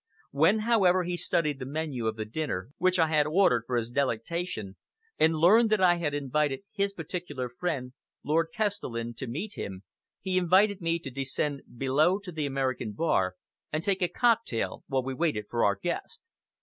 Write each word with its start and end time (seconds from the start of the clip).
When, 0.31 0.61
however, 0.61 1.03
he 1.03 1.15
studied 1.15 1.59
the 1.59 1.65
menu 1.67 2.07
of 2.07 2.15
the 2.15 2.25
dinner 2.25 2.71
which 2.79 2.97
I 2.97 3.09
had 3.09 3.27
ordered 3.27 3.65
for 3.67 3.77
his 3.77 3.91
delectation, 3.91 4.75
and 5.19 5.35
learned 5.35 5.69
that 5.69 5.79
I 5.79 5.97
had 5.97 6.15
invited 6.15 6.61
his 6.71 6.91
particular 6.91 7.47
friend, 7.49 7.93
Lord 8.23 8.47
Kestelen, 8.51 9.13
to 9.17 9.27
meet 9.27 9.59
him, 9.59 9.83
he 10.19 10.39
invited 10.39 10.81
me 10.81 10.97
to 10.97 11.11
descend 11.11 11.61
below 11.77 12.17
to 12.17 12.31
the 12.31 12.47
American 12.47 12.93
bar 12.93 13.35
and 13.71 13.83
take 13.83 14.01
a 14.01 14.07
cocktail 14.07 14.83
while 14.87 15.03
we 15.03 15.13
waited 15.13 15.45
for 15.51 15.63
our 15.63 15.75
guest. 15.75 16.19